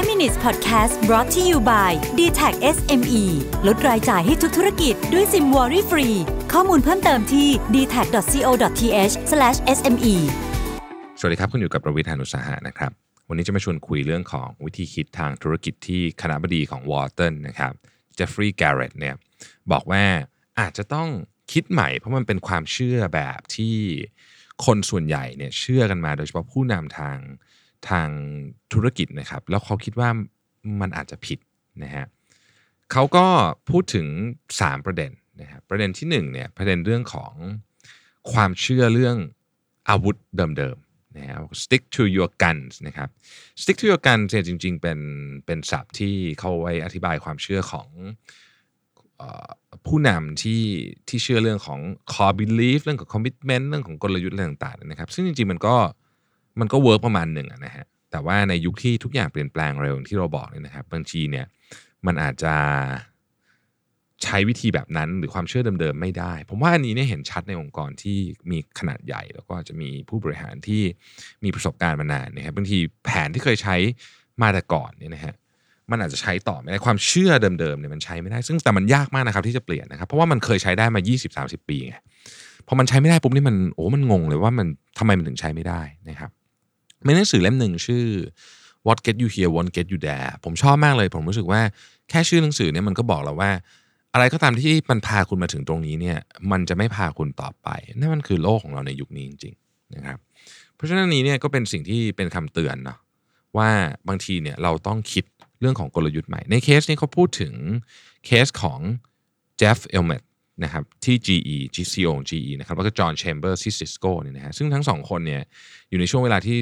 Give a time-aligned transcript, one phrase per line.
[0.00, 3.24] 5 minutes podcast brought to you by d t a c SME
[3.66, 6.08] ลดรายจ่ายให้ทุกธุรกิจด้วยซิม worry free
[6.52, 9.14] ข้อมูลเพิ่มเติมที่ d t a c c o t h
[9.76, 10.14] s m e
[11.18, 12.92] สวัสดีครับ คุณอยู่กับประวิทยานุสาหะนะครับ
[13.28, 17.72] วันนี้จะมาชวนคุยเรื่องของวิธีคิดทางธุรกิจที่คณบดีของ Wharton นะครับ
[18.14, 19.14] Geoffrey Garrett เนี่ย
[19.72, 20.04] บอกว่า
[20.60, 21.08] อาจจะต้อง
[21.52, 23.76] คิดใหม่เพราะมันเป็นความเชื่อแบบที่
[24.64, 27.18] คนส่วนใหญ่เนี่ยเชื่อกันมาโดยเฉพาะผู้นำทาง
[27.88, 28.08] ทาง
[28.72, 30.08] ธุรกิจนะครับ แล้วเขาคิดว่า
[30.80, 31.38] มันอาจจะผิด
[31.82, 32.06] นะฮะ
[32.92, 33.26] เขาก็
[33.70, 34.06] พูดถึง
[34.50, 35.10] 3 ประเด็น
[35.40, 37.32] นะครับประเด็นที่1เนี่ยประเด็นเรื่องของ
[38.32, 39.16] ความเชื่อเรื่อง
[39.88, 43.08] อาวุธเดิมๆนะฮะ stick to your guns นะครับ
[43.62, 44.98] stick to your guns เนี่ยจริงๆ เป็น
[45.46, 47.88] เป็นศัพท์ที่เขาไว้อธิบายความเชื่อของ
[49.20, 49.48] ออ
[49.86, 50.62] ผู้นำที่
[51.08, 51.80] ที่เชื่อเรื่องของ
[52.12, 55.76] core belief เรื่องของ commitment เรื่องของกลยุทธ์อะไรต่างๆนะครับ ซึ่งจริงๆ มันก็
[56.60, 61.46] มันก็ work ประมาณหนึ่งนะฮะแต่ว่าในยุคที่ทุกอย่างเปลี่ยนแปลงเร็วที่เราบอกเนี่ยนะครับบางทีเนี่ย
[62.06, 62.54] มันอาจจะ
[64.24, 68.18] ใช้วิธีแบบนั้นหรือความเชื่อเดิมๆไม่ได้ ผมว่าอันนี้เนี่ยเห็นชัดในองค์กรที่
[68.50, 70.82] มีขนาดใหญ่ แล้วก็จะมีผู้บริหารที่
[71.44, 73.76] มีประสบการณ์มานานนะครับบางทีแผนที่เคยใช้
[74.42, 75.34] มาแต่ก่อนเนี่ยนะฮะ
[75.90, 81.00] มันอาจจะใช้ต่อไม่ได้ความเชื่อเดิมๆเนี่ยมันใช้ไม่ได้ ซึ่งแต่มันยากมากนะครับที่จะเปลี่ยนนะครับ เพราะว่ามันเคยใช้ได้มา
[81.36, 81.94] 20-30 ปีไง
[82.66, 84.66] พอมันใช้ไม่ได้ปุ๊บนี่มันโอ้มันงงเลยว่ามัน
[84.98, 86.30] ทำไมมันถึงใช้ไม่ได้นะครับ
[87.06, 88.04] มีหนังสือเล่มหนึ่งชื่อ
[88.86, 91.60] What Get You Here Won't Get You There ผมชอบมากเลย ผมรู้สึกว่า
[92.10, 93.50] แค่ชื่อหนังสือเนี่ยมันก็บอกแล้วว่า
[94.12, 96.18] อะไรก็ตามที่มันพาคุณมาถึงตรงนี้เนี่ย
[96.50, 100.18] มันจะไม่พาคุณต่อไปนั่นมันคือโลกของเราในยุคนี้จริงๆนะครับ
[100.74, 102.98] เพราะฉะนั้นนี้เนี่ยก็เป็นสิ่งที่เป็นคำเตือนเนาะ
[103.56, 103.70] ว่า
[104.08, 105.24] บางทีเนี่ยเราต้องคิด
[105.60, 107.54] เรื่องของกลยุทธ์ใหม่ ในเคสนี้เขาพูดถึง
[108.26, 108.80] เคสของ
[109.58, 110.22] Jeff Immelt
[110.64, 115.42] นะครับที่ GE CEO GE นะครับแล้วก็ John Chambers ที่ Cisco เนี่ยนะฮะซึ่งทั้งสองคนเนี่ย
[115.90, 116.56] อยู่ในช่วงเวลาที่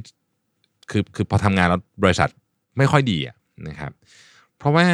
[0.91, 2.31] คือคือพอทำงานแล้วบริษัท
[2.78, 3.36] ไม่ค่อยดีอะ
[3.69, 3.92] นะครับ
[4.58, 4.86] เพราะว่า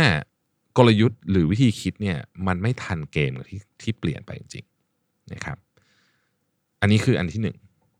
[0.76, 5.56] กลยุทธ์หรือวิธีคิดเนี่ยมันไม่ทันเกมที่ที่เปลี่ยนไปจริงๆนะครับ
[6.80, 7.56] อันนี้คืออันที่หนึ่ง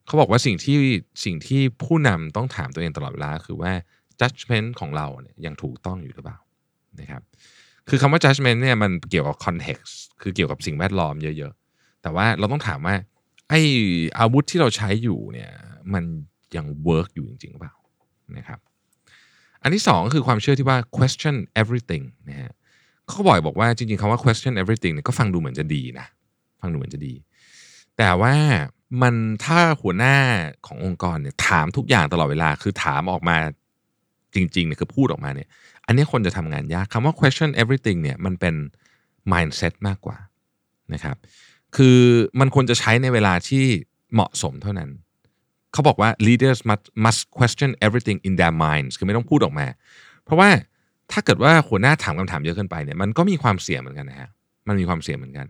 [0.07, 0.79] เขาบอกว่าสิ่งที่
[1.25, 3.73] สิ่งที่ผู้นำต้องถามตัวเองตลอดเวลาคือว่า
[4.21, 6.39] judgment ของเราเนี่ยยังถูกต้องอยู่หรือเปล่า
[7.01, 7.23] นะครับ
[7.89, 12.95] คือคำว่า judgment เนี่ยมันเกี่ยวกับ context คือเกี่ยวกับสิ่งแวดล้อมเยอะ ๆ แต่ว่าเราต้องถามว่า
[13.49, 13.55] ไอ
[14.19, 15.51] อาวุธที่เราใช้อยู่เนี่ย
[15.95, 16.05] มัน
[16.57, 17.75] ยัง work อยู่จริงๆหรือเปล่า
[18.39, 18.59] นะครับ
[19.63, 22.53] อันที่สองคือความเชื่อที่ว่า question everything นะฮะ
[23.09, 26.07] เขาบ่อกบอกว่าจริงๆคำว่า question everything เนี่ยก็ฟังดูเหมือนจะดีนะ
[26.61, 27.15] ฟังดูเหมือนจะดี
[27.99, 28.35] แต่ว่า
[29.03, 29.15] มัน
[29.45, 30.17] ถ้าหัวหน้า
[30.67, 33.37] ขององค์กรเนี่ยถามทุกอย่างตลอดเวลา คือถามออกมา
[34.35, 35.49] จริงๆเนี่ยคือพูดออกมาเนี่ย
[35.87, 38.55] อันนี้คนจะทำงานยากคำว่า question everything เนี่ยมันเป็น
[39.33, 40.19] mindset มากกว่า
[40.93, 41.17] นะครับ
[41.77, 41.99] คือ
[42.41, 43.65] มันควรจะใช้ในเวลาที่
[44.15, 44.91] เหมาะสมเท่านั้น
[45.75, 49.67] เขาบอกว่า leaders must must question everything in their minds คือไม่ต้องพูดออกมา
[50.25, 50.49] เพราะว่า
[51.13, 54.29] ถ้าเกิดว่าหัวหน้าถามคำถามเยอะเกินไปเนี่ยมันก็มีความเสี่ยงเหมือนกันนะฮะ
[54.69, 55.47] มันมีความเสี่ยงเหมือนกัน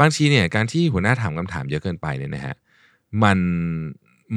[0.00, 2.54] บางทีเนี่ยการที่หัวหน้าถามคำถามเยอะเกินไปเนี่ยนะฮะ
[3.22, 3.38] มัน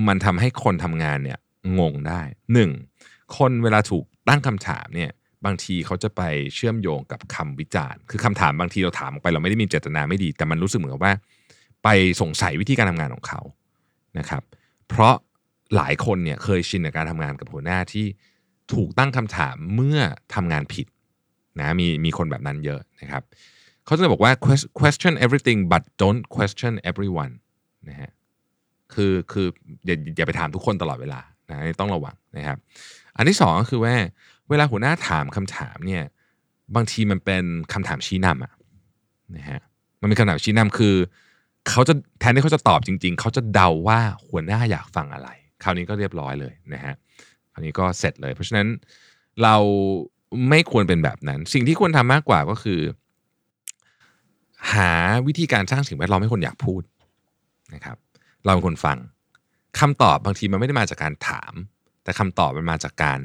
[0.07, 1.37] มันทำให้คนทำงานเนี่ย
[1.79, 2.21] งงได้
[2.53, 2.71] หนึ่ง
[3.37, 5.11] คนเวลาถูกตั้งคำถามเนี่ย
[5.45, 6.21] บางทีเขาจะไป
[6.55, 11.13] เชื่อมโยงกับคำวิจารณ์ คือคำถามบางทีเราถามออกไปเราไม่ได้มีเจตนาไม่ดี แต่มันรู้สึกเหมือนกับว่า
[11.83, 11.87] ไป
[12.21, 13.41] สงสัยวิธีการทำงานของเขา
[14.19, 14.43] นะครับ
[14.89, 15.15] เพราะ
[15.75, 18.05] หลายคนเนี่ยเคยชินกับการทำงานกับหัวหน้าที่
[18.73, 19.99] ถูกตั้งคำถามเมื่อ
[20.35, 20.87] ทำงานผิด
[21.59, 23.23] นะมีมีคนแบบนั้นเยอะนะครับ
[23.85, 24.31] เขาจะบอกว่า
[24.79, 27.33] question everything but don't question everyone
[27.89, 28.11] นะฮะ
[28.93, 29.47] คือคือ
[29.85, 32.57] อย่าอย่าไปถามทุกคนตลอดเวลานะต้องระวังนะครับ
[33.17, 33.95] อันที่สองก็คือว่า
[34.49, 36.03] เวลาหัวหน้าถามคำถามเนี่ย
[36.75, 38.53] บางทีมันเป็นคำถามชี้นำอะ
[39.35, 39.59] นะฮะ
[40.01, 40.95] มันเป็นคำถามชี้นำคือ
[41.69, 45.29] เขาจะแทนที่เขาจะตอบจริง ๆ เขาจะเดาว่าหัวหน้าอยากฟังอะไร
[45.63, 46.95] คราวนี้ก็เรียบร้อยเลยนะฮะ
[47.53, 48.67] คราวนี้ก็เสร็จเลย เพราะฉะนั้น
[49.43, 49.55] เรา
[50.49, 52.79] ไม่ควรเป็นแบบนั้น สิ่งที่ควรทำมากกว่าก็คือ
[54.73, 54.91] หา
[55.27, 56.81] วิธีการสร้างสิ่งแวดล้อมให้คนอยากพูด
[57.73, 57.97] นะครับ
[58.45, 58.97] เราเป็นคนฟัง
[59.79, 61.53] คำตอบบางทีมันไม่ได้มาจากการถาม
[62.03, 63.19] แต่คำตอบมันมาจากการ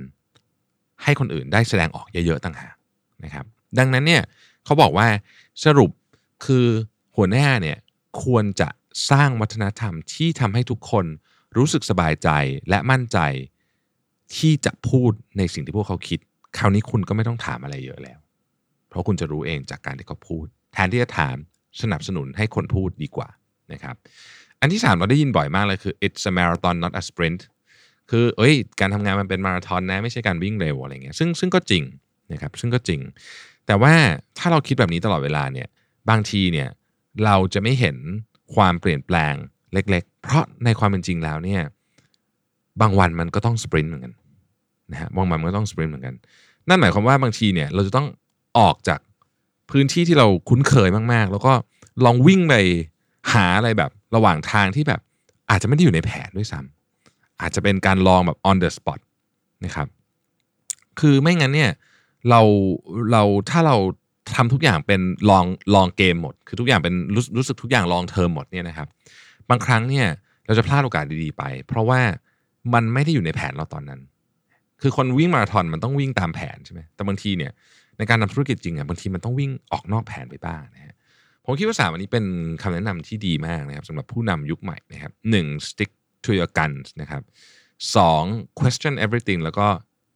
[1.03, 2.77] ให้คนอื่นได้แสดงออกเยอะๆต่างหาก
[3.25, 3.47] นะครับ
[3.79, 4.23] ดังนั้นเนี่ย
[4.65, 5.07] เขาบอกว่า
[5.65, 5.91] สรุป
[6.45, 6.67] คือ
[7.17, 7.79] หัวหน้าเนี่ย
[8.23, 8.69] ควรจะ
[9.11, 11.07] สร้างวัฒนธรรมที่ทำให้ทุกคน
[11.57, 12.29] รู้สึกสบายใจ
[12.69, 13.19] และมั่นใจ
[14.37, 16.19] ที่จะพูดในสิ่งที่พวกเขาคิด
[16.57, 18.19] คราวนี้คุณก็ไม่ต้องถามอะไรเยอะแล้ว
[18.89, 21.37] เพราะคุณจะรู้เองจากการที่เขาพูด แทนที่จะถาม
[21.83, 23.29] สนับสนุนให้คนพูดดีกว่า
[23.73, 23.97] นะครับ
[24.61, 27.41] อันที่สามเราได้ยินบ่อยมากเลยคือ it's a marathon not a sprint
[28.11, 31.85] คือเอ้ย การทำงานมันเป็นมาราธอนนะ ไม่ใช่การวิ่งเร็วอะไรเงี้ยซึ่งซึ่งก็จริง
[32.33, 33.01] นะครับซึ่งก็จริง
[33.67, 33.95] แต่ว่า
[34.39, 35.69] ถ้าเราคิดแบบนี้ตลอดเวลาเนี่ย
[36.11, 36.69] บางทีเนี่ย
[37.25, 37.97] เราจะไม่เห็น
[38.55, 39.35] ความเปลี่ยนแปลง
[39.73, 41.63] เล็ก ๆ เพราะในความเป็นจริงแล้วเนี่ย
[42.81, 44.13] บางวันมันก็ต้องสปรินต์เหมือนกัน
[44.93, 46.15] นะฮะบางวันมันก็ต้องสปรินต์เหมือนกัน
[46.69, 48.07] นั่นหมายความว่าบางทีเนี่ยเราจะต้อง
[48.59, 49.01] ออกจาก
[49.71, 51.53] พื้นที่ที่เราคุ้นเคยมากๆ แล้วก็
[52.05, 52.55] ลองวิ่งไป
[53.33, 55.01] หาอะไรแบบระหว่างทางที่แบบ
[55.51, 59.01] อาจจะไม่ได้อยู่ในแผนด้วยซ้ำอาจจะเป็นการลองแบบ on the spot
[59.65, 59.89] นะครับ
[61.01, 61.71] คือไม่งั้นเนี่ย
[62.31, 62.41] เรา
[63.13, 63.77] เราถ้าเรา
[64.37, 65.01] ทำทุกอย่างเป็น
[65.31, 65.45] ลอง
[65.75, 68.89] ลองเกมหมด คือทุกอย่างเป็นรู้รู้สึกทุกอย่างลองเทอมหมดเนี่ยนะครับ
[69.51, 70.07] บางครั้งเนี่ย
[70.47, 72.01] เราจะพลาดโอกาสดีๆไป เพราะว่า
[72.75, 74.01] มันไม่ได้อยู่ในแผนเราตอนนั้น
[74.83, 77.53] คือคนวิ่งมาราธอนมันต้องวิ่งตามแผนใช่ไหมแต่บางทีเนี่ย
[77.99, 80.95] ในการทำธุรกิจจริงอะบางทีมันต้องวิ่งออกนอกแผนไปบ้างนะฮะ
[81.45, 82.25] ผมคิดว่าสามอันนี้เป็น
[82.63, 85.91] คำแนะนำที่ดีมากนะครับสำหรับผู้นำยุคใหม่นะครับหนึ่ง stick
[86.25, 87.23] to your guns นะครับ
[87.97, 88.23] สอง
[88.59, 89.67] question everything แล้วก็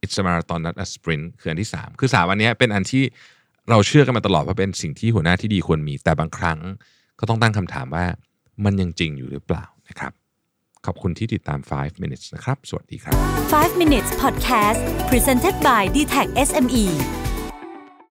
[0.03, 3.03] it's a marathon not a sprint คืออันที่สามคือสามอันนี้เป็นอันที่
[3.69, 6.59] เราเชื่อกันมาตลอดว่าเป็นสิ่งที่หัวหน้าที่ดีควรมี แต่บางครั้ง
[7.19, 8.05] ก็ต้องตั้งคำถามว่า
[8.65, 10.11] มันยังจริงอยู่หรือเปล่านะครับ
[10.85, 13.15] ขอบคุณที่ติดตาม 5 minutes นะครับ สวัสดีครับ
[13.53, 14.79] 5 minutes podcast
[15.09, 16.85] presented by d t e c h SME